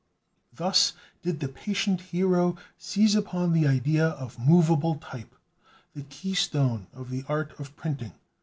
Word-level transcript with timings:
Thus 0.51 0.93
did 1.21 1.41
the 1.41 1.47
patient 1.47 2.01
hero 2.01 2.57
seize 2.79 3.13
upon 3.13 3.53
the 3.53 3.67
idea 3.67 4.07
of 4.07 4.39
movable 4.39 4.95
type, 4.95 5.35
the 5.93 6.01
key 6.01 6.33
stone 6.33 6.87
of 6.91 7.11
the 7.11 7.23
art 7.29 7.51
of 7.59 7.75
printing. 7.75 8.13